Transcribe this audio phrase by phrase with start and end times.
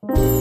[0.00, 0.37] Bringing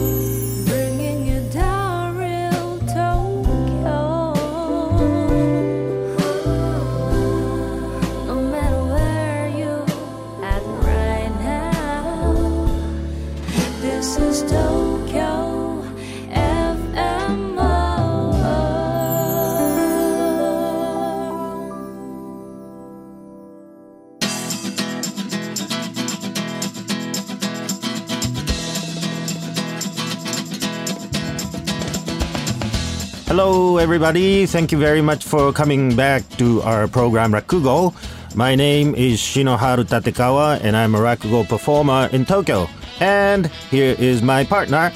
[33.97, 34.45] everybody.
[34.45, 37.95] Thank you very much for coming back to our program Rakugo.
[38.35, 42.69] My name is Shinoharu Tatekawa, and I'm a Rakugo performer in Tokyo.
[42.99, 44.93] And here is my partner.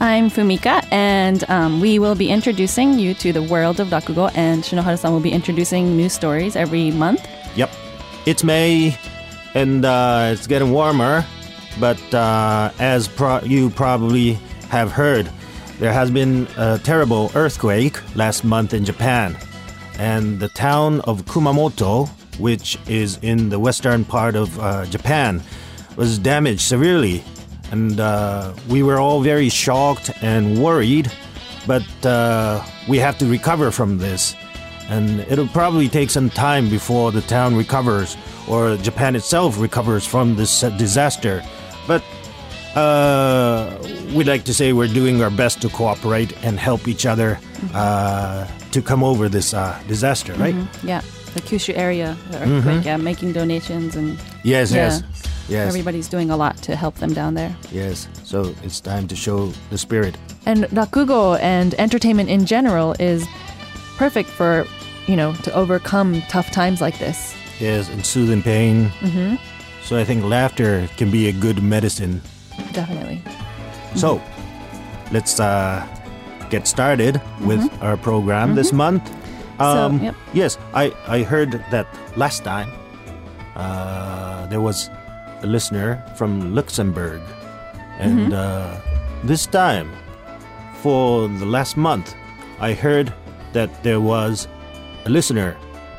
[0.00, 4.62] I'm Fumika, and um, we will be introducing you to the world of Rakugo, and
[4.62, 7.26] Shinoharu-san will be introducing new stories every month.
[7.56, 7.70] Yep,
[8.26, 8.94] it's May,
[9.54, 11.24] and uh, it's getting warmer.
[11.80, 14.34] But uh, as pro- you probably
[14.68, 15.30] have heard,
[15.82, 19.36] there has been a terrible earthquake last month in Japan,
[19.98, 25.42] and the town of Kumamoto, which is in the western part of uh, Japan,
[25.96, 27.24] was damaged severely.
[27.72, 31.10] And uh, we were all very shocked and worried,
[31.66, 34.36] but uh, we have to recover from this
[34.88, 38.16] and it'll probably take some time before the town recovers
[38.48, 41.42] or Japan itself recovers from this uh, disaster.
[41.88, 42.04] But
[42.74, 43.76] uh,
[44.14, 47.38] we'd like to say we're doing our best to cooperate and help each other
[47.74, 50.54] uh, to come over this uh, disaster, right?
[50.82, 51.02] Yeah,
[51.34, 54.84] the Kyushu area, earthquake, yeah, making donations, and Yes, Yeah.
[54.86, 55.02] yes,
[55.48, 57.54] yes, everybody's doing a lot to help them down there.
[57.70, 58.08] yes.
[58.24, 60.16] So it's time to show the spirit.
[60.46, 63.26] And Rakugo and entertainment in general is
[63.98, 64.64] perfect for,
[65.06, 67.34] you know, to overcome tough times like this.
[67.60, 68.88] Yes, and soothing pain.
[69.00, 69.36] Mm-hmm.
[69.84, 72.22] So I think laughter can be a good medicine.
[72.72, 73.22] Definitely.
[73.94, 74.20] So,
[75.10, 75.86] let's uh,
[76.50, 79.02] get started with our program this month.
[79.60, 80.14] Um, yep.
[80.32, 82.68] Yes, I, I heard that last time
[83.54, 84.90] uh, there was
[85.42, 87.20] a listener from Luxembourg.
[87.98, 88.80] And uh,
[89.24, 89.92] this time,
[90.82, 92.14] for the last month,
[92.58, 93.12] I heard
[93.52, 94.48] that there was
[95.04, 95.56] a listener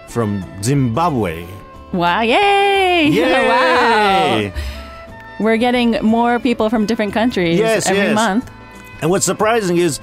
[0.09, 1.45] from Zimbabwe.
[1.93, 2.21] Wow!
[2.21, 3.07] Yay!
[3.09, 3.47] Yay!
[3.47, 4.51] wow!
[5.43, 8.15] We're getting more people from different countries Yes, every yes.
[8.15, 8.49] month.
[9.01, 9.99] And what's surprising is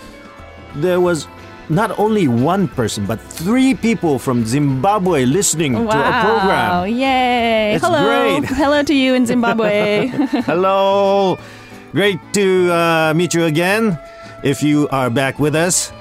[0.76, 1.26] there was
[1.70, 6.70] not only one person, but three people from Zimbabwe listening to our program.
[6.70, 6.84] Wow!
[6.84, 7.74] Yay!
[7.74, 8.04] It's Hello!
[8.40, 8.44] great.
[8.58, 10.06] Hello to you in Zimbabwe.
[10.50, 11.38] Hello!
[11.92, 13.98] Great to uh, meet you again.
[14.42, 15.92] If you are back with us,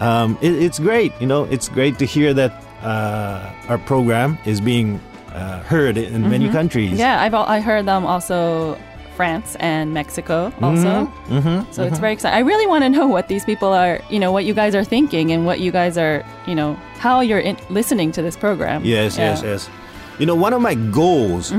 [0.00, 1.12] um, it, it's great.
[1.20, 2.52] You know, it's great to hear that
[2.82, 5.00] uh, our program is being
[5.36, 6.90] uh, heard in many countries.
[6.90, 6.98] Mm-hmm.
[7.06, 8.76] yeah, I've I heard them also
[9.16, 11.06] France and Mexico also.
[11.28, 11.72] Mm-hmm.
[11.72, 12.36] So it's very exciting.
[12.36, 14.84] I really want to know what these people are, you know, what you guys are
[14.84, 18.84] thinking and what you guys are, you know, how you're in- listening to this program.
[18.84, 19.30] Yes, Yeah.
[19.30, 19.70] yes, yes.
[20.18, 21.52] You know, one of my goals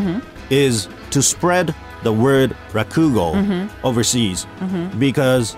[0.50, 1.74] is to spread
[2.04, 3.34] the word rakugo
[3.84, 4.46] overseas
[5.00, 5.56] because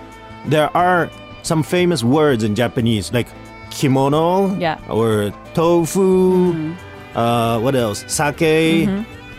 [0.48, 1.10] there are
[1.42, 3.28] some famous words in Japanese like
[3.70, 4.78] kimono Yeah.
[4.88, 6.74] or tofu.
[7.14, 8.04] Uh, what else?
[8.06, 8.88] Sake,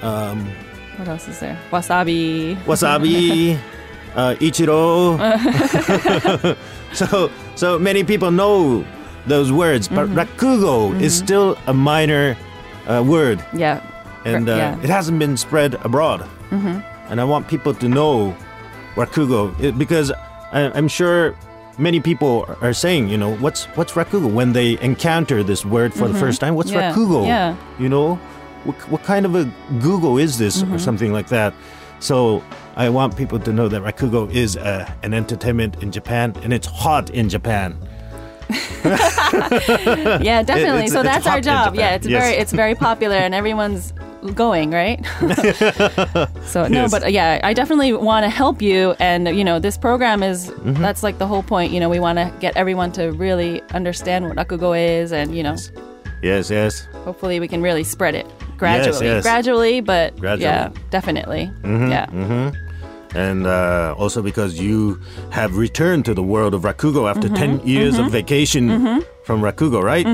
[0.01, 0.45] um,
[0.97, 1.57] What else is there?
[1.71, 2.55] Wasabi.
[2.65, 3.57] wasabi,
[4.15, 5.17] uh, ichiro.
[6.93, 8.85] so, so many people know
[9.27, 12.35] those words, but rakugo is still a minor
[12.87, 13.43] uh, word.
[13.53, 13.81] Yeah.
[14.25, 14.79] and uh, yeah.
[14.83, 16.21] it hasn't been spread abroad.
[16.49, 16.79] Mm-hmm.
[17.09, 18.35] And I want people to know
[18.95, 20.11] rakugo because
[20.51, 21.35] I, I'm sure
[21.77, 26.07] many people are saying, you know, what's what's rakugo when they encounter this word for
[26.07, 26.55] the first time.
[26.55, 26.79] What's Mm-hmm.
[26.79, 27.27] Yeah, rakugo?
[27.27, 27.55] yeah.
[27.79, 28.15] You know,
[28.65, 29.45] what, what kind of a
[29.79, 30.73] Google is this Mm-hmm.
[30.73, 31.53] or something like that?
[31.99, 32.43] So
[32.75, 36.67] I want people to know that rakugo is uh, an entertainment in Japan and it's
[36.67, 37.77] hot in Japan.
[38.81, 40.85] Yeah, definitely.
[40.85, 41.75] it's- so that's our job.
[41.75, 42.21] Yeah, it's Yes.
[42.23, 43.93] very it's very popular and everyone's
[44.35, 45.03] going, right?
[46.45, 46.91] so no, Yes.
[46.91, 50.49] but uh, yeah, I definitely want to help you and you know, this program is
[50.51, 50.81] Mm-hmm.
[50.81, 54.27] that's like the whole point, you know, we want to get everyone to really understand
[54.27, 55.55] what rakugo is and you know,
[56.21, 56.85] Yes, yes.
[57.03, 58.27] hopefully we can really spread it
[58.57, 59.05] gradually.
[59.07, 59.23] yes.
[59.23, 60.43] Gradually, but Gradually.
[60.45, 61.51] yeah, definitely.
[61.63, 62.05] yeah.
[63.15, 64.99] And uh, also because you
[65.31, 67.59] have returned to the world of Rakugo after Mm-hmm.
[67.59, 68.69] 10 years of vacation
[69.23, 70.05] from Rakugo, right?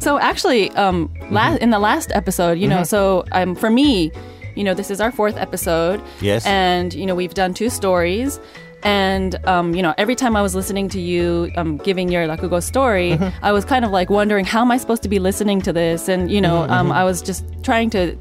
[0.00, 1.34] So actually, um, Mm-hmm.
[1.34, 4.10] la- in the last episode, you know, so um, for me,
[4.54, 6.02] you know, this is our fourth episode.
[6.20, 6.44] Yes.
[6.46, 8.40] And you know, we've done two stories.
[8.84, 12.62] And um, you know, every time I was listening to you um, giving your Rakugo
[12.62, 13.44] story, Mm-hmm.
[13.44, 16.08] I was kind of like wondering how am I supposed to be listening to this?
[16.08, 18.16] And you know, Mm-hmm, um, I was just trying to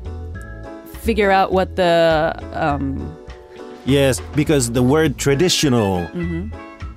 [1.02, 3.17] figure out what the um,
[3.88, 6.08] Yes, because the word traditional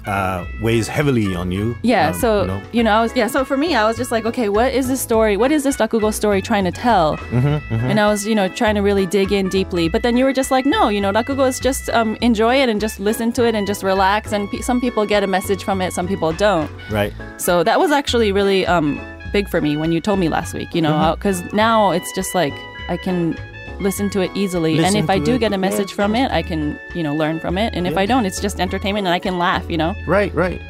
[0.06, 1.74] uh, weighs heavily on you.
[1.74, 1.86] Mm-hmm.
[1.86, 2.62] Yeah, um, so you know.
[2.72, 3.26] you know, I was yeah.
[3.28, 5.36] So for me, I was just like, okay, what is this story?
[5.36, 7.16] What is this Rakugo story trying to tell?
[7.18, 9.88] Mm-hmm, And I was, you know, trying to really dig in deeply.
[9.88, 12.68] But then you were just like, no, you know, Rakugo is just um, enjoy it
[12.68, 14.32] and just listen to it and just relax.
[14.32, 16.70] And pe- some people get a message from it, some people don't.
[16.90, 17.12] right?
[17.36, 18.98] So that was actually really um,
[19.32, 20.74] big for me when you told me last week.
[20.74, 21.14] You know, Mm-hmm.
[21.16, 22.54] because now it's just like
[22.88, 23.36] I can
[23.80, 26.30] listen to it easily, and if I do it, get a yeah, message from it,
[26.30, 27.74] I can, you know, learn from it.
[27.74, 29.64] And if I don't, it's just entertainment, and I can laugh.
[29.70, 29.94] You know.
[30.06, 30.60] Right, right.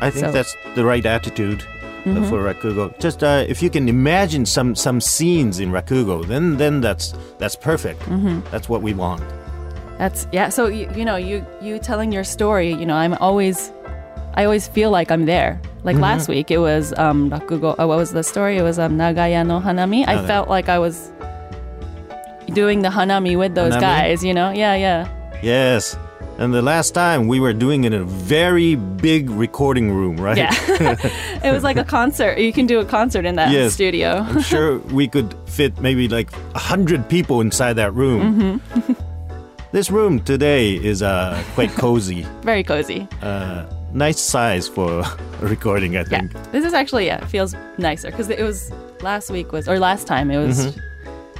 [0.00, 2.28] I think So- that's the right attitude uh, Mm-hmm.
[2.28, 2.92] for Rakugo.
[3.00, 7.56] Just uh, if you can imagine some some scenes in Rakugo, then then that's that's
[7.56, 8.00] perfect.
[8.02, 8.40] Mm-hmm.
[8.50, 9.22] That's what we want.
[9.98, 10.48] That's yeah.
[10.50, 12.70] So you, you know, you you telling your story.
[12.74, 13.72] You know, I'm always,
[14.34, 15.60] I always feel like I'm there.
[15.84, 16.02] Like Mm-hmm.
[16.02, 17.74] last week, it was um rakugo.
[17.78, 18.58] Uh, what was the story?
[18.58, 20.04] It was um Nagaya no Hanami.
[20.06, 21.10] I felt like I was
[22.54, 23.80] doing the Hanami with those Hanami?
[23.80, 24.24] guys.
[24.24, 25.08] You know, yeah, yeah.
[25.42, 25.96] Yes.
[26.38, 30.36] And the last time we were doing it in a very big recording room, right?
[30.36, 30.50] Yeah.
[31.44, 32.38] it was like a concert.
[32.38, 33.74] You can do a concert in that Yes.
[33.74, 34.26] studio.
[34.28, 38.20] I'm sure we could fit maybe like a hundred people inside that room.
[38.60, 38.92] Mm-hmm.
[39.72, 42.22] this room today is uh, quite cozy.
[42.42, 43.06] Very cozy.
[43.22, 46.32] Uh, nice size for a recording, I think.
[46.32, 46.42] Yeah.
[46.50, 48.72] This is actually yeah, it feels nicer because it was
[49.02, 50.80] last week was or last time it was Mm-hmm.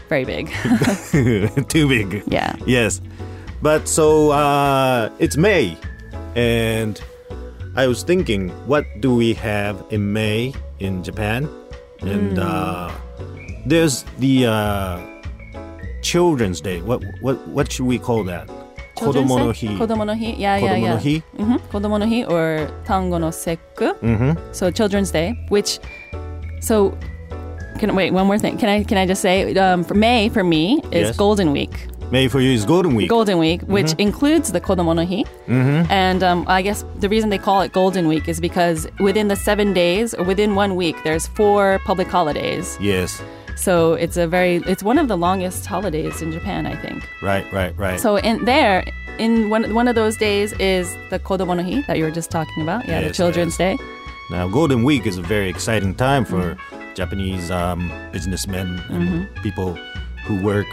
[0.08, 0.50] Very big.
[1.68, 2.22] Too big.
[2.26, 2.56] yeah.
[2.66, 3.00] Yes.
[3.62, 5.76] But so uh, it's May,
[6.36, 7.00] and
[7.76, 11.48] I was thinking, what do we have in May in Japan?
[12.02, 12.92] And uh,
[13.64, 15.00] there's the uh,
[16.02, 16.82] Children's Day.
[16.82, 18.48] What what what should we call that?
[18.98, 19.74] Children's Kodomo no hi.
[19.80, 20.34] Kodomo no hi.
[20.36, 20.90] Yeah, yeah, Kodomo yeah.
[20.90, 21.22] no hi.
[21.38, 21.56] Mm-hmm.
[21.72, 23.98] Kodomo no hi or Tango no Sekku.
[24.00, 24.52] Mm-hmm.
[24.52, 25.80] So Children's Day, which
[26.60, 26.96] so
[27.78, 28.56] can wait one more thing.
[28.58, 31.16] Can I can I just say um, for May for me is Yes.
[31.16, 31.86] Golden Week.
[32.10, 33.08] May for you is Golden Week.
[33.08, 34.00] Golden Week, which Mm-hmm.
[34.00, 35.24] includes the Kodomo no Hi.
[35.48, 35.90] Mm-hmm.
[35.90, 39.36] And um, I guess the reason they call it Golden Week is because within the
[39.36, 42.76] seven days, or within one week, there's four public holidays.
[42.80, 43.22] yes.
[43.56, 47.08] So it's a very, it's one of the longest holidays in Japan, I think.
[47.22, 47.46] Right.
[47.52, 47.72] Right.
[47.78, 48.00] Right.
[48.00, 48.84] So in there,
[49.18, 52.30] in one one of those days is the Kodomo no Hi that you were just
[52.32, 52.86] talking about.
[52.88, 53.78] Yeah, the Yes, Children's Day.
[54.30, 56.83] Now, Golden Week is a very exciting time for Mm-hmm.
[56.94, 59.74] Japanese um, businessmen and people
[60.26, 60.66] who work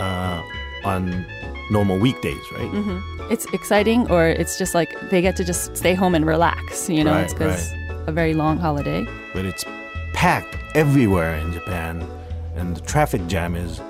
[0.00, 0.42] uh,
[0.84, 1.24] on
[1.70, 2.70] normal weekdays, right?
[2.70, 3.32] Mm-hmm.
[3.32, 6.88] It's exciting, or it's just like they get to just stay home and relax.
[6.88, 7.72] You know, Right, it's because
[8.06, 9.04] a very long holiday.
[9.34, 9.64] But it's
[10.14, 12.06] packed everywhere in Japan,
[12.54, 13.80] and the traffic jam is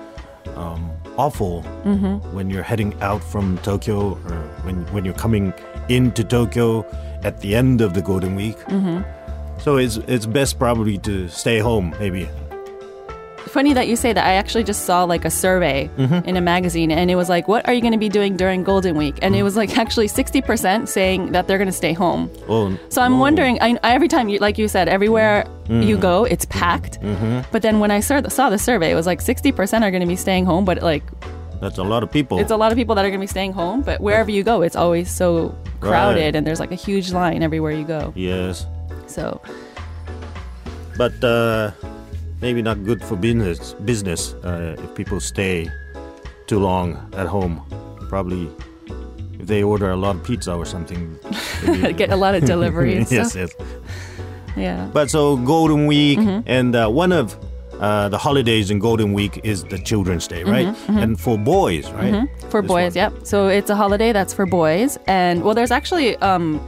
[0.57, 2.35] um, awful Mm-hmm.
[2.35, 5.53] when you're heading out from Tokyo or when, when you're coming
[5.89, 6.85] into Tokyo
[7.23, 8.59] at the end of the Golden Week.
[8.67, 9.03] Mm-hmm.
[9.59, 12.29] So it's, it's best probably to stay home, maybe.
[13.47, 14.27] Funny that you say that.
[14.27, 16.29] I actually just saw like a survey Mm-hmm.
[16.29, 18.65] in a magazine, and it was like, "What are you going to be doing during
[18.65, 21.95] Golden Week?" And it was like actually sixty percent saying that they're going to stay
[21.95, 22.31] home.
[22.49, 23.19] Oh, So I'm oh.
[23.19, 23.59] wondering.
[23.63, 25.83] I, every time, you, like you said, everywhere Mm-hmm.
[25.83, 26.99] you go, it's packed.
[27.51, 29.91] But then when I saw the, saw the survey, it was like sixty percent are
[29.91, 31.03] going to be staying home, but like
[31.61, 32.39] That's a lot of people.
[32.39, 33.81] it's a lot of people that are going to be staying home.
[33.83, 36.37] But wherever you go, it's always so crowded, Right.
[36.37, 38.13] and there's like a huge line everywhere you go.
[38.15, 38.67] yes.
[39.07, 39.41] So
[40.97, 41.73] but uh,
[42.41, 43.75] maybe not good for business.
[43.85, 45.69] Business uh, if people stay
[46.47, 47.61] too long at home.
[48.09, 48.49] Probably
[49.39, 51.19] if they order a lot of pizza or something.
[51.97, 53.53] get a lot of delivery and yes, yes.
[54.57, 54.89] Yeah.
[54.93, 56.41] But so Golden Week Mm-hmm.
[56.47, 57.37] and uh, one of
[57.79, 60.75] uh, the holidays in Golden Week is the Children's Day, right?
[60.89, 62.15] And for boys, right?
[62.15, 63.13] Mm-hmm, For This boys, one.
[63.13, 63.27] yep.
[63.27, 66.59] So it's a holiday that's for boys, and well, there's actually um,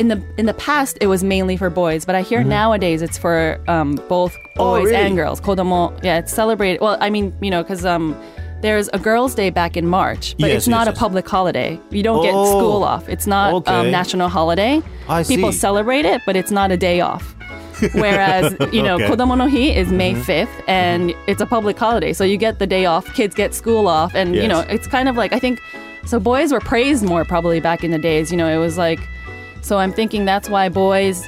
[0.00, 3.18] in the in the past it was mainly for boys, but I hear nowadays it's
[3.18, 4.60] for um, both Mm-hmm.
[4.60, 4.96] Oh, boys really?
[5.06, 5.40] and girls.
[5.40, 6.80] Kodomo, yeah, it's celebrated.
[6.82, 8.14] Well, I mean, you know, because um,
[8.60, 10.98] there's a Girls' Day back in March, but Yes, it's not yes, a yes.
[10.98, 11.80] public holiday.
[11.90, 13.08] You don't get Oh, school off.
[13.08, 13.72] It's not okay.
[13.72, 14.82] um, national holiday.
[15.08, 15.58] I People see.
[15.58, 17.34] celebrate it, but it's not a day off.
[17.94, 19.04] Whereas, you know, Okay.
[19.04, 19.12] Mm-hmm.
[19.14, 22.12] Kodomo no Hi is May 5th and it's a public holiday.
[22.12, 24.14] So you get the day off, kids get school off.
[24.14, 25.58] And, you know, it's kind of like, I think,
[26.04, 28.30] so boys were praised more probably back in the days.
[28.30, 29.00] You know, it was like,
[29.62, 31.22] so I'm thinking that's why boys,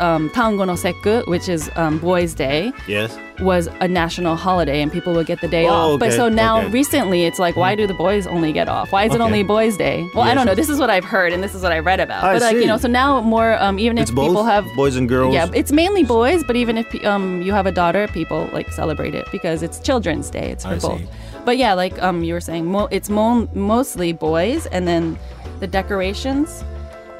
[0.00, 3.16] um, Tango no Sekku, which is um, Boys' Day, Yes.
[3.40, 6.00] was a national holiday and people would get the day Oh, off.
[6.00, 6.70] But so now okay.
[6.70, 8.90] recently it's like, why do the boys only get off?
[8.90, 10.04] Why is it only Boys' Day?
[10.14, 10.54] Well, I don't know.
[10.56, 12.24] This is what I've heard and this is what I read about.
[12.24, 12.62] I but like, see.
[12.62, 15.32] you know, so now more, um, even It's if both people have boys and girls.
[15.32, 19.14] yeah, it's mainly boys, but even if um you have a daughter, people like celebrate
[19.14, 20.50] it because it's Children's Day.
[20.50, 20.98] It's for I both.
[21.00, 21.06] see.
[21.44, 25.16] But yeah, like um you were saying, mo- it's mo- mostly boys, and then
[25.60, 26.64] the decorations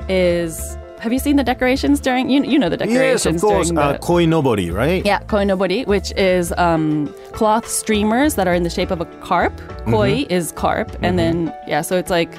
[0.08, 2.30] is have you seen the decorations during?
[2.30, 3.70] You you know the decorations Yes, of course.
[3.70, 5.04] the Uh, koinobori, right?
[5.04, 9.54] yeah koinobori, which is um, cloth streamers that are in the shape of a carp.
[9.56, 9.90] Mm-hmm.
[9.90, 12.32] Koi is carp, and then yeah, so it's like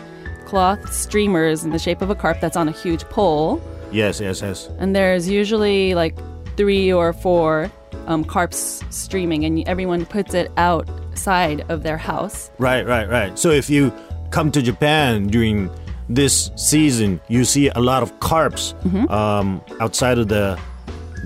[0.48, 4.42] cloth streamers in the shape of a carp that's on a huge pole, Yes, yes,
[4.42, 4.70] yes.
[4.80, 6.16] and there's usually like
[6.58, 7.70] three or four
[8.08, 12.50] um, carps streaming, and everyone puts it outside of their house.
[12.60, 13.38] Right, right, right.
[13.38, 13.92] So if you
[14.32, 15.70] come to Japan during
[16.10, 19.12] this season, you see a lot of carps Mm-hmm.
[19.12, 20.60] um, outside of the,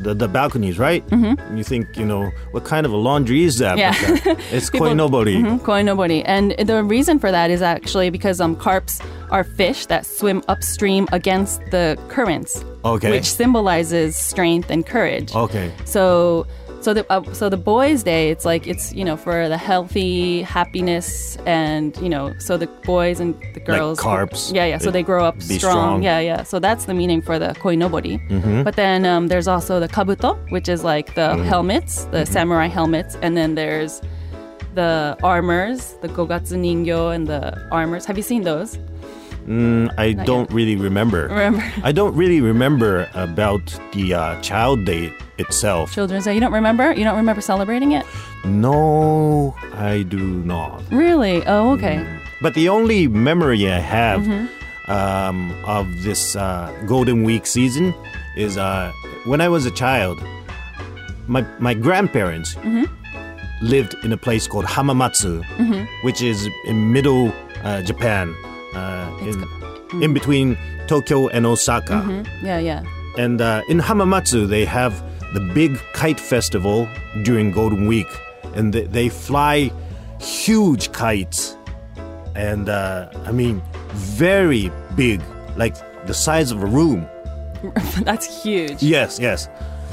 [0.03, 1.05] the the balconies, right?
[1.07, 1.57] Mm-hmm.
[1.57, 3.77] You think, you know, what kind of a laundry is that?
[3.77, 3.91] Yeah.
[3.91, 5.36] Uh, it's People- koinobori.
[5.43, 6.21] Mhm, koinobori.
[6.25, 11.07] And the reason for that is actually because um, carps are fish that swim upstream
[11.12, 13.12] against the currents, Okay.
[13.12, 15.36] which symbolizes strength and courage.
[15.36, 15.71] Okay.
[15.86, 16.48] So,
[16.81, 20.41] so the uh, so the boys' day, it's like it's you know for the healthy
[20.43, 24.77] happiness and you know so the boys and the girls carps, Yeah, yeah.
[24.77, 25.59] So they grow up strong.
[25.59, 26.03] strong.
[26.03, 26.43] Yeah, yeah.
[26.43, 28.15] So that's the meaning for the koinobori.
[28.29, 28.63] Mm-hmm.
[28.63, 31.43] But then um, there's also the kabuto, which is like the Mm-hmm.
[31.43, 34.01] helmets, the samurai helmets, and then there's
[34.75, 38.05] the armors, the gogatsu ningyo and the armors.
[38.05, 38.77] Have you seen those?
[39.49, 41.23] Mm, I don't really remember.
[41.27, 45.91] Remember I don't really remember about the uh, child day itself.
[45.91, 46.35] Children's Day?
[46.35, 46.93] You don't remember?
[46.93, 48.05] You don't remember celebrating it?
[48.45, 50.83] No, I do not.
[50.91, 51.43] Really?
[51.47, 52.05] Oh, okay.
[52.41, 54.91] But the only memory I have Mm-hmm.
[54.91, 57.93] um, of this uh, Golden Week season
[58.37, 58.91] is uh,
[59.25, 60.21] when I was a child,
[61.27, 62.85] my, my grandparents Mm-hmm.
[63.65, 65.85] lived in a place called Hamamatsu, Mm-hmm.
[66.05, 68.35] which is in middle uh, Japan,
[68.73, 70.03] uh, in, mm.
[70.03, 70.57] in between
[70.88, 72.25] Tokyo and Osaka.
[72.43, 72.83] Yeah, yeah.
[73.17, 76.88] And uh, in Hamamatsu, they have the big kite festival
[77.23, 78.07] during Golden Week,
[78.55, 79.71] and they, they fly
[80.19, 81.55] huge kites,
[82.35, 83.61] and uh, I mean
[83.93, 85.21] very big,
[85.55, 85.75] like
[86.07, 87.07] the size of a room.
[88.01, 88.81] That's huge.
[88.81, 89.47] Yes, yes.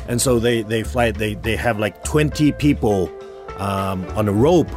[0.09, 1.11] And so they they fly.
[1.11, 3.11] They they have like twenty people
[3.59, 4.71] um, on a rope,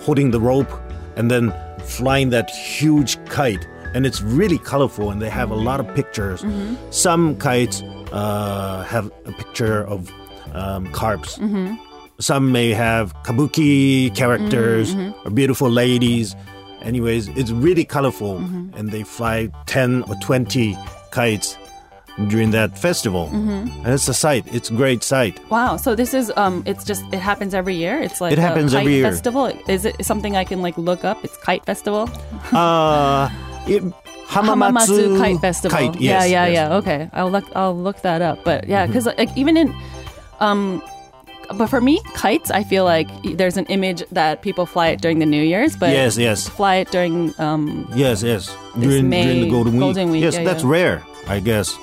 [0.00, 0.70] holding the rope,
[1.16, 3.66] and then flying that huge kite.
[3.94, 6.42] And it's really colorful, and they have a lot of pictures.
[6.90, 10.10] Some kites uh, have a picture of
[10.54, 11.38] um, carps.
[12.18, 16.34] Some may have kabuki characters or beautiful ladies.
[16.80, 18.38] Anyways, it's really colorful,
[18.76, 20.76] and they fly ten or twenty
[21.10, 21.56] kites
[22.28, 24.44] during that festival, and it's a sight.
[24.52, 25.38] It's a great sight.
[25.50, 25.76] Wow.
[25.76, 28.00] So this is um it's just it happens every year.
[28.00, 29.10] It's like It a happens kite every year.
[29.10, 29.46] festival.
[29.68, 31.24] Is it something I can like look up?
[31.24, 32.08] It's kite festival.
[32.52, 33.30] Uh,
[33.66, 33.82] it,
[34.28, 35.76] Hamamatsu Kite Festival.
[35.78, 36.54] Kite, yeah, yes, yeah, yes.
[36.54, 36.76] yeah.
[36.76, 37.44] Okay, I'll look.
[37.54, 38.44] I'll look that up.
[38.44, 39.74] But yeah, because like even in,
[40.40, 40.82] um,
[41.54, 45.18] but for me, kites, I feel like there's an image that people fly it during
[45.18, 47.86] the New Year's, but Yes, yes, fly it during um.
[47.94, 48.54] yes, yes.
[48.78, 49.80] During, May- during the Golden Week.
[49.80, 50.70] Golden Week, yes, yeah, that's yeah.
[50.70, 51.76] rare, I guess.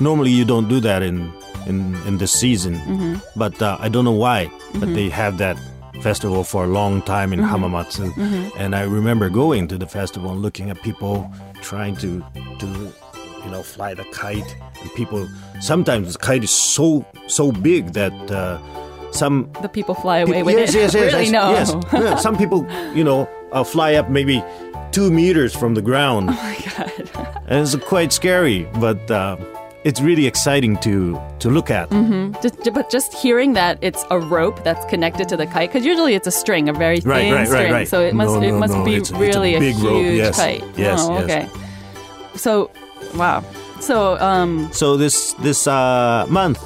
[0.00, 1.32] Normally, you don't do that in
[1.66, 4.50] in in this season, but uh, I don't know why.
[4.78, 5.56] But they have that
[6.02, 8.12] festival for a long time in Hamamatsu,
[8.56, 11.30] and I remember going to the festival and looking at people
[11.62, 12.22] trying to
[12.60, 12.66] to
[13.44, 15.28] you know fly the kite, and people
[15.60, 18.12] sometimes the kite is so so big that.
[18.30, 18.58] Uh,
[19.12, 20.78] some The people fly away with yes, it.
[20.78, 21.24] yes, yes, really?
[21.26, 21.90] yes, no.
[21.98, 22.22] yes.
[22.22, 24.40] Some people, you know, uh, fly up maybe
[24.92, 27.42] two meters from the ground, oh my god.
[27.48, 28.68] and it's quite scary.
[28.78, 29.34] But uh,
[29.84, 31.88] it's really exciting to to look at.
[32.42, 36.14] Just, but just hearing that it's a rope that's connected to the kite, because usually
[36.14, 37.72] it's a string, a very thin Right, right, right, string.
[37.72, 37.88] right.
[37.88, 39.76] So it must No, it no, must no, be it's a- it's a really big
[39.78, 40.62] rope, huge yes, kite.
[40.76, 41.24] yes, oh, yes.
[41.24, 41.48] okay.
[42.36, 42.70] So,
[43.16, 43.42] wow.
[43.80, 46.58] So, um, So this this uh, month,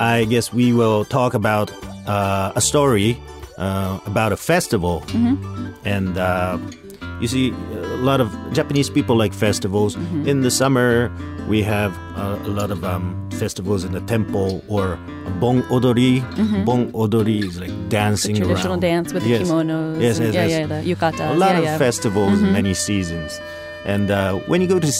[0.00, 1.70] I guess we will talk about
[2.06, 3.16] uh, a story
[3.58, 5.02] uh, about a festival,
[5.84, 6.56] and uh,
[7.20, 9.94] you see, a lot of Japanese people like festivals.
[10.26, 11.10] In the summer,
[11.48, 14.98] we have uh, a lot of um, festivals in the temple or
[15.40, 16.20] bon odori.
[16.64, 18.80] Bon odori is like dancing traditional around.
[18.80, 19.42] dance with the Yes.
[19.48, 20.00] kimonos.
[20.00, 20.70] Yes, and- yes, yeah, yes.
[20.70, 21.30] yeah, the yukatas.
[21.30, 21.78] a lot yeah, of yeah.
[21.78, 23.40] festivals, many seasons,
[23.84, 24.92] and uh, when you go to,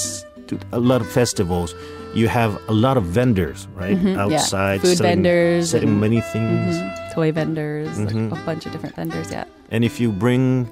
[0.49, 1.75] to a lot of festivals,
[2.15, 6.75] you have a lot of vendors, right, outside, Food selling, vendors selling and- many things.
[6.77, 7.15] Mhm.
[7.15, 8.31] Toy vendors, Mm-hmm.
[8.31, 9.31] like a bunch of different vendors.
[9.31, 9.45] Yeah.
[9.71, 10.69] And if you bring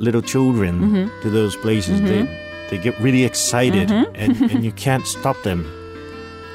[0.00, 1.22] little children Mm-hmm.
[1.22, 2.22] to those places, they
[2.70, 4.14] they get really excited, Mm-hmm.
[4.22, 5.60] and, and you can't stop them,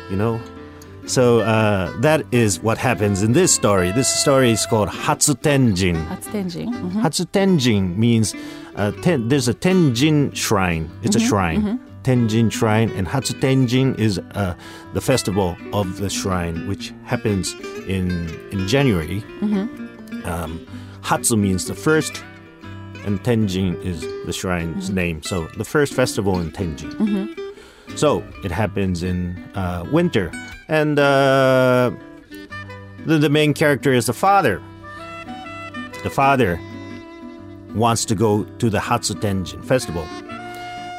[0.10, 0.40] you know.
[1.08, 3.92] So uh, that is what happens in this story.
[3.92, 5.98] This story is called Hatsutenjin.
[6.10, 6.70] That's Tenjin.
[6.74, 7.02] Mhm.
[7.04, 8.34] Hatsutenjin means
[8.76, 10.90] uh, ten, there's a Tenjin shrine.
[11.04, 11.80] It's a shrine.
[12.04, 14.54] Tenjin shrine, and Hatsutenjin is uh,
[14.94, 17.54] the festival of the shrine, which happens
[17.88, 18.10] in
[18.52, 19.24] in January.
[20.26, 20.60] Um,
[21.04, 22.24] Hatsu means the first,
[23.06, 25.22] and Tenjin is the shrine's name.
[25.24, 27.40] So the first festival in Tenjin.
[27.96, 30.32] So it happens in uh, winter,
[30.68, 31.92] and uh,
[33.06, 34.62] the, the main character is the father.
[36.04, 36.60] The father
[37.76, 40.04] wants to go to the Hatsutenjin festival,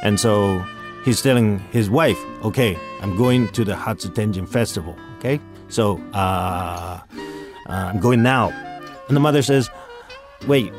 [0.01, 0.63] and so
[1.03, 4.95] he's telling his wife, "Okay, I'm going to the Hatsutenjin festival.
[5.17, 7.01] Okay, so uh, uh,
[7.67, 8.49] I'm going now."
[9.09, 9.69] And the mother says,
[10.47, 10.71] "Wait,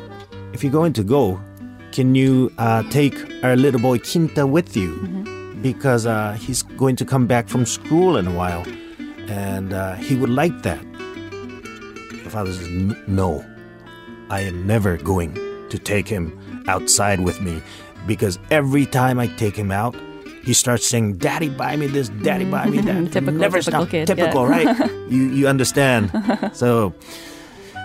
[0.52, 1.40] if you're going to go,
[1.92, 3.14] can you uh, take
[3.44, 4.90] our little boy Kinta with you?
[5.62, 8.64] Because uh, he's going to come back from school in a while,
[9.28, 10.80] and uh, he would like that."
[12.24, 12.68] The father says,
[13.08, 13.44] "No,
[14.30, 15.34] I am never going
[15.70, 16.38] to take him
[16.68, 17.60] outside with me,
[18.06, 19.96] because every time I take him out."
[20.44, 22.08] He starts saying, "Daddy, buy me this.
[22.08, 23.90] Daddy, buy me that." Typical- Never typical stop.
[23.90, 24.64] kid, Typical, yeah.
[24.64, 24.90] right?
[25.10, 26.10] you you understand?
[26.54, 26.94] so,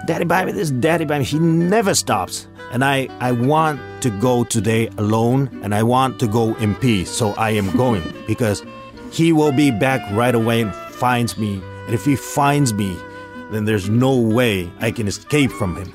[0.05, 0.69] Daddy, buy me this.
[0.69, 1.25] Daddy, buy me.
[1.25, 6.27] He never stops, and I I want to go today alone, and I want to
[6.27, 7.09] go in peace.
[7.09, 8.63] So I am going because
[9.11, 11.61] he will be back right away and finds me.
[11.85, 12.97] And if he finds me,
[13.51, 15.93] then there's no way I can escape from him.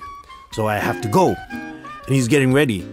[0.53, 1.35] So I have to go.
[1.51, 2.89] And he's getting ready.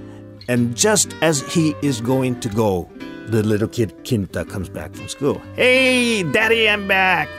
[0.50, 2.90] And just as he is going to go,
[3.28, 5.42] the little kid Kinta comes back from school.
[5.56, 7.30] Hey, daddy, I'm back.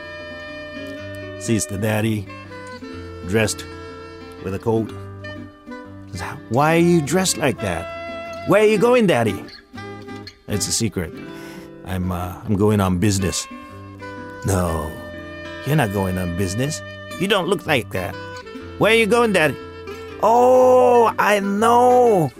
[1.40, 2.26] Sees the daddy
[3.26, 3.64] dressed
[4.44, 4.92] with a coat.
[6.48, 8.48] Why are you dressed like that?
[8.48, 9.44] Where are you going, daddy?
[10.46, 11.12] It's a secret.
[11.84, 13.46] I'm uh, I'm going on business.
[14.46, 14.90] No,
[15.66, 16.80] you're not going on business.
[17.18, 18.14] You don't look like that.
[18.78, 19.56] Where are you going, daddy?
[20.22, 22.30] Oh, I know.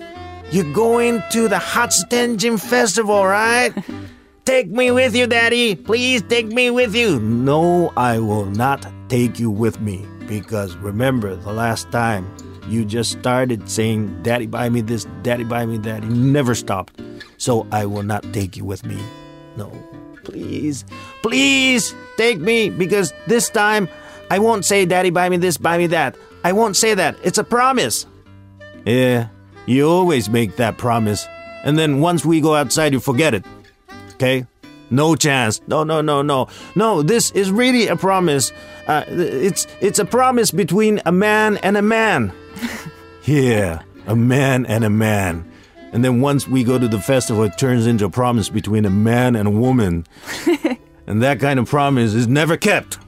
[0.53, 3.75] You're going to the Hatsutenjin Festival, right?
[4.45, 5.75] take me with you, Daddy.
[5.75, 7.19] Please take me with you.
[7.19, 12.27] No, I will not take you with me because remember the last time
[12.69, 16.03] you just started saying, Daddy, buy me this, Daddy, buy me that.
[16.03, 17.01] You never stopped.
[17.39, 18.99] So I will not take you with me.
[19.57, 19.71] No,
[20.25, 20.85] please,
[21.23, 23.89] please take me because this time
[24.31, 26.17] I won't say, Daddy, buy me this, buy me that.
[26.45, 27.17] I won't say that.
[27.23, 28.07] It's a promise.
[28.85, 29.29] Yeah,
[29.67, 31.27] you always make that promise.
[31.65, 33.45] And then once we go outside, you forget it.
[34.15, 34.47] Okay?
[34.91, 35.61] No chance.
[35.67, 36.49] No, no, no, no.
[36.75, 38.53] No, this is really a promise.
[38.87, 42.33] Uh, it's it's a promise between a man and a man.
[43.25, 45.51] yeah, a man and a man.
[45.93, 48.91] And then once we go to the festival, it turns into a promise between a
[48.91, 50.07] man and a woman.
[51.07, 52.99] and that kind of promise is never kept.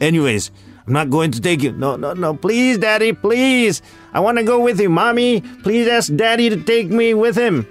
[0.00, 0.50] Anyways,
[0.86, 1.72] I'm not going to take you.
[1.72, 2.34] No, no, no.
[2.34, 3.82] Please, Daddy, please.
[4.12, 4.88] I want to go with you.
[4.88, 7.66] Mommy, please ask Daddy to take me with him.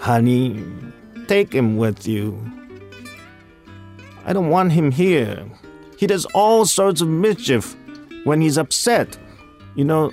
[0.00, 0.64] Honey,
[1.28, 2.57] take him with you.
[4.28, 5.46] I don't want him here.
[5.98, 7.74] He does all sorts of mischief
[8.24, 9.16] when he's upset.
[9.74, 10.12] You know,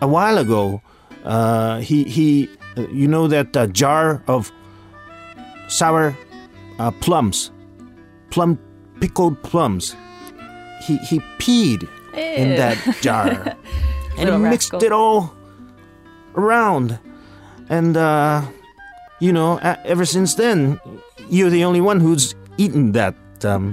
[0.00, 0.80] a while ago,
[1.24, 4.52] uh, he he, uh, you know that uh, jar of
[5.66, 6.16] sour
[6.78, 7.50] uh, plums,
[8.30, 8.56] plum
[9.00, 9.96] pickled plums.
[10.86, 13.56] He he peed in that jar,
[14.16, 14.84] and he mixed rascal.
[14.84, 15.34] it all
[16.36, 17.00] around,
[17.68, 18.46] and uh,
[19.18, 20.78] you know, ever since then,
[21.28, 23.16] you're the only one who's eaten that.
[23.44, 23.72] Um,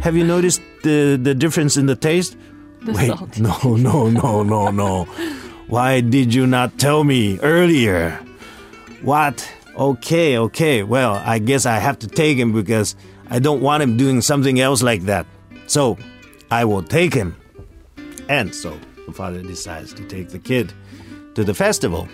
[0.00, 2.36] have you noticed the the difference in the taste?
[2.82, 3.38] The Wait, salt.
[3.64, 5.04] no, no, no, no, no.
[5.68, 8.20] Why did you not tell me earlier?
[9.02, 9.48] What?
[9.76, 10.82] Okay, okay.
[10.82, 12.94] Well, I guess I have to take him because
[13.30, 15.26] I don't want him doing something else like that.
[15.66, 15.96] So,
[16.50, 17.34] I will take him.
[18.28, 20.72] And so, the father decides to take the kid
[21.34, 22.08] to the festival.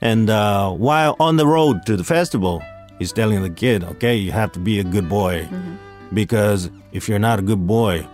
[0.00, 2.62] And uh, while on the road to the festival,
[2.98, 5.42] he's telling the kid, okay, you have to be a good boy.
[5.44, 5.76] Mm-hmm.
[6.14, 8.06] Because if you're not a good boy,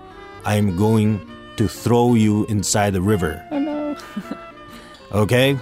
[0.44, 1.20] I'm going
[1.56, 3.44] to throw you inside the river.
[3.50, 3.96] Oh no.
[5.12, 5.56] Okay?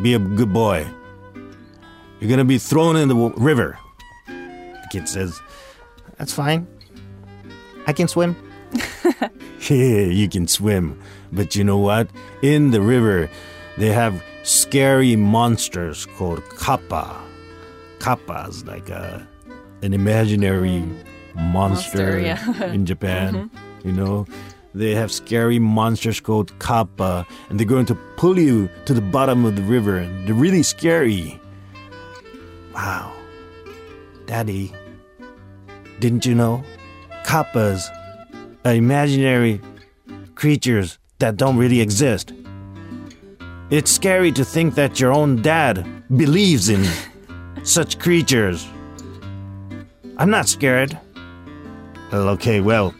[0.00, 0.86] Be a good boy.
[2.18, 3.78] You're gonna be thrown in the w- river.
[4.26, 5.38] The kid says,
[6.16, 6.66] That's fine.
[7.86, 8.34] I can swim.
[9.68, 10.98] yeah, you can swim.
[11.32, 12.08] But you know what?
[12.40, 13.28] In the river,
[13.76, 17.20] they have scary monsters called kappa.
[18.04, 19.26] Kappa is like a,
[19.80, 20.80] an imaginary
[21.34, 22.64] monster, Monster, yeah.
[22.64, 23.34] in Japan.
[23.34, 23.88] Mm-hmm.
[23.88, 24.26] You know,
[24.74, 29.46] they have scary monsters called kappa, and they're going to pull you to the bottom
[29.46, 29.96] of the river.
[29.96, 31.40] And they're really scary.
[32.74, 33.10] Wow.
[34.26, 34.70] Daddy,
[35.98, 36.62] didn't you know?
[37.24, 37.88] Kappas
[38.66, 39.62] are imaginary
[40.34, 42.34] creatures that don't really exist.
[43.70, 46.84] It's scary to think that your own dad believes in
[47.64, 48.66] such creatures.
[50.16, 50.98] I'm not scared.
[52.12, 52.94] Well, okay, well.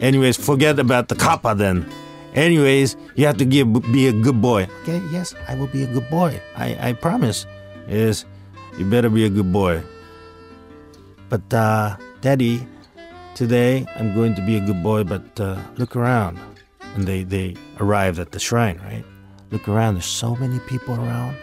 [0.00, 1.90] Anyways, forget about the kappa then.
[2.34, 4.68] Anyways, you have to give, be a good boy.
[4.82, 6.40] Okay, yes, I will be a good boy.
[6.54, 7.46] I, I promise.
[7.88, 8.24] Yes,
[8.78, 9.82] you better be a good boy.
[11.28, 12.66] but uh, Daddy,
[13.34, 15.04] today I'm going to be a good boy.
[15.04, 16.38] But uh, look around,
[16.94, 18.78] and they they arrived at the shrine.
[18.84, 19.04] Right,
[19.50, 19.94] look around.
[19.94, 21.36] There's so many people around.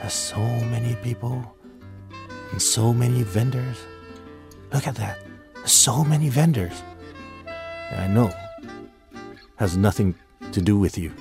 [0.00, 1.44] There's so many people,
[2.52, 3.78] and so many vendors.
[4.72, 5.18] Look at that.
[5.64, 6.82] So many vendors.
[7.96, 8.30] I know
[9.56, 10.14] has nothing
[10.50, 11.12] to do with you.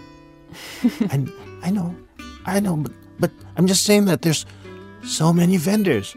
[1.14, 1.26] I,
[1.62, 1.96] I know,
[2.46, 4.46] I know, but, but I'm just saying that there's
[5.04, 6.16] so many vendors.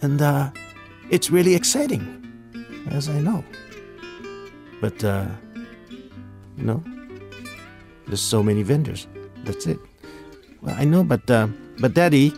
[0.00, 0.50] And uh,
[1.10, 2.02] it's really exciting,
[2.90, 3.44] as I know.
[4.80, 5.26] But, uh,
[6.56, 6.82] you know,
[8.06, 9.06] there's so many vendors.
[9.44, 9.78] That's it.
[10.62, 12.32] Well, I know, but, uh, but Daddy,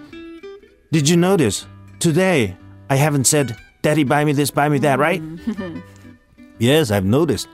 [0.90, 1.66] did you notice?
[1.98, 2.56] Today,
[2.88, 5.20] I haven't said, Daddy, buy me this, buy me that, right?
[6.58, 7.48] yes, I've noticed.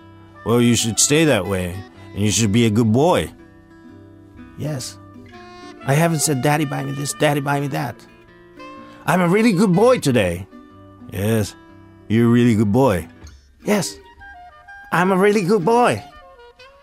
[0.44, 1.74] Well, you should stay that way,
[2.12, 3.32] and you should be a good boy.
[4.58, 4.98] Yes.
[5.86, 7.96] I haven't said, Daddy, buy me this, Daddy, buy me that.
[9.06, 10.46] I'm a really good boy today.
[11.10, 11.54] Yes,
[12.08, 13.08] you're a really good boy.
[13.64, 13.96] Yes,
[14.92, 16.02] I'm a really good boy.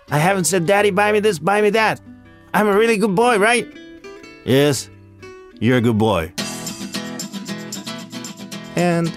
[0.10, 2.02] I haven't said, Daddy, buy me this, buy me that.
[2.56, 3.68] I'm a really good boy, right?
[4.46, 4.90] Yes,
[5.60, 6.34] you're a good boy.
[8.76, 9.10] And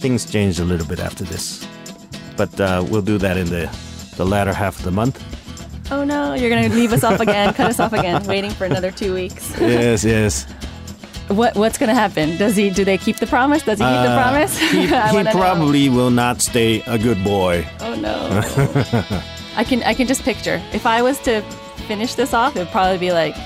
[0.00, 1.66] things changed a little bit after this.
[2.36, 3.70] But uh, we'll do that in the,
[4.16, 5.22] the latter half of the month.
[5.90, 8.90] Oh no, you're gonna leave us off again, cut us off again, waiting for another
[8.90, 9.52] two weeks.
[9.60, 10.46] yes, yes.
[11.28, 12.36] What what's gonna happen?
[12.36, 12.70] Does he?
[12.70, 13.62] Do they keep the promise?
[13.62, 14.58] Does he keep the Uh, promise?
[14.58, 15.30] He, he wanna know.
[15.32, 17.66] probably will not stay a good boy.
[17.80, 18.40] Oh no.
[19.56, 20.60] I can I can just picture.
[20.72, 21.42] If I was to
[21.86, 23.36] finish this off, it'd probably be like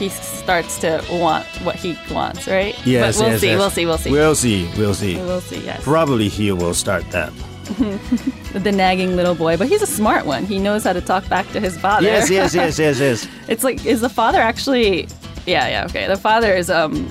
[0.00, 2.74] he starts to want what he wants, right?
[2.84, 3.46] Yes, But we'll yes, see.
[3.48, 3.58] yes.
[3.58, 3.86] We'll see.
[3.86, 4.10] We'll see.
[4.10, 4.70] We'll see.
[4.76, 5.16] We'll see.
[5.16, 5.60] We'll see.
[5.64, 5.84] Yes.
[5.84, 7.32] Probably he will start that.
[8.52, 10.44] the nagging little boy, but he's a smart one.
[10.44, 12.06] He knows how to talk back to his father.
[12.06, 13.28] Yes, yes, yes, yes, yes.
[13.46, 15.06] It's like is the father actually?
[15.46, 15.84] Yeah, yeah.
[15.84, 16.08] Okay.
[16.08, 17.06] The father is um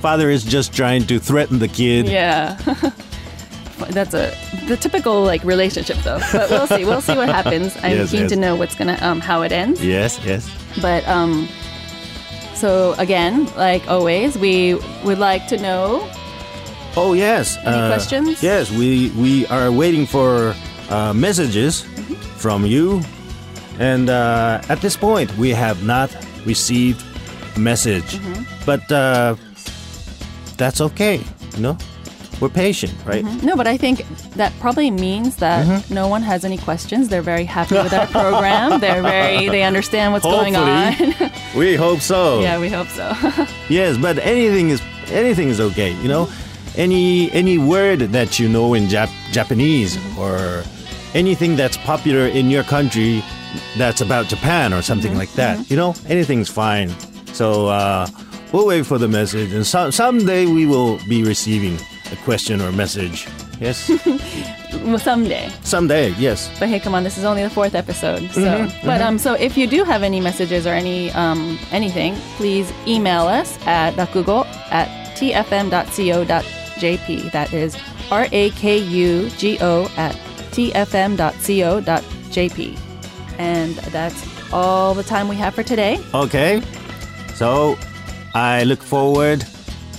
[0.00, 2.08] Father is just trying to threaten the kid.
[2.08, 2.56] Yeah.
[3.90, 4.34] That's a
[4.66, 6.20] the typical like relationship though.
[6.32, 6.84] But we'll see.
[6.84, 7.76] We'll see what happens.
[7.84, 8.30] I'm Yes, keen yes.
[8.30, 9.84] to know what's gonna um how it ends.
[9.84, 10.50] Yes, yes.
[10.80, 11.48] But um
[12.62, 16.06] so again, like always, we would like to know
[16.94, 17.56] Oh yes.
[17.64, 18.42] Any questions?
[18.42, 20.54] Yes, we we are waiting for
[20.90, 22.14] uh, messages Mm-hmm.
[22.38, 23.00] from you,
[23.80, 26.10] and uh, at this point we have not
[26.46, 27.00] received
[27.56, 28.42] a message, Mm-hmm.
[28.66, 29.34] but uh,
[30.60, 31.20] that's okay.
[31.56, 31.76] You know,
[32.42, 33.24] we're patient, right?
[33.42, 35.94] No, but I think that probably means that Mm-hmm.
[35.94, 37.08] no one has any questions.
[37.08, 38.80] They're very happy with our program.
[38.80, 40.92] They're very they understand what's going on.
[41.56, 42.40] We hope so.
[42.40, 43.06] yeah, we hope so.
[43.68, 45.92] Yes, but anything is anything is okay.
[46.02, 46.28] You know,
[46.76, 50.64] any any word that you know in Jap- Japanese or
[51.14, 53.22] anything that's popular in your country
[53.76, 55.70] that's about Japan or something like that.
[55.70, 56.88] You know, anything's fine.
[57.34, 58.06] So uh,
[58.52, 61.76] we'll wait for the message, and so- someday we will be receiving
[62.12, 63.26] a question or a message.
[63.60, 63.88] Yes,
[64.84, 65.50] well, someday.
[65.62, 66.10] someday.
[66.18, 66.50] Yes.
[66.58, 68.28] But hey, come on, this is only the fourth episode.
[68.32, 72.14] So, Mm-hmm, but um, so if you do have any messages or any um anything,
[72.36, 76.40] please email us at rakugo at tfm.co.jp.
[77.32, 77.76] That is
[78.10, 80.16] r a k u g o at
[81.52, 82.78] tfm.co.jp.
[83.38, 85.98] And that's all the time we have for today.
[86.14, 86.60] Okay.
[87.34, 87.78] So
[88.34, 89.44] I look forward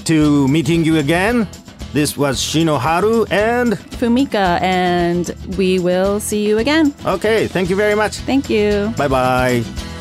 [0.06, 1.48] to meeting you again.
[1.94, 6.94] This was Shinoharu and Fumika, and we will see you again.
[7.06, 8.18] okay, thank you very much.
[8.26, 8.92] Thank you.
[8.98, 9.93] Bye bye.